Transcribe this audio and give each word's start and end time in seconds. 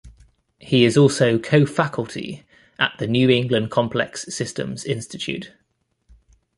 He 0.57 0.83
is 0.83 0.97
also 0.97 1.37
co-faculty 1.37 2.43
at 2.79 2.95
the 2.97 3.05
New 3.05 3.29
England 3.29 3.69
Complex 3.69 4.23
Systems 4.33 4.83
Institute. 4.83 5.51